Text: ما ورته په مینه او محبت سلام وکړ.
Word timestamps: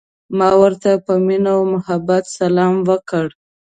ما 0.37 0.49
ورته 0.61 0.91
په 1.05 1.13
مینه 1.25 1.51
او 1.57 1.63
محبت 1.73 2.23
سلام 2.37 2.75
وکړ. 2.89 3.25